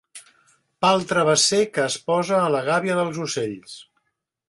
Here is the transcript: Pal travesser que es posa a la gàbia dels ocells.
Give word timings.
Pal 0.85 1.05
travesser 1.11 1.61
que 1.75 1.85
es 1.91 1.99
posa 2.09 2.43
a 2.47 2.51
la 2.57 2.65
gàbia 2.73 2.99
dels 3.01 3.25
ocells. 3.29 3.81